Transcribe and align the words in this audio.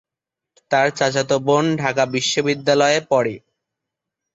তার 0.71 0.87
চাচাতো 0.97 1.35
বোন 1.47 1.65
ঢাকা 1.81 2.03
বিশ্ববিদ্যালয়ে 2.13 2.99
পড়ে। 3.11 3.35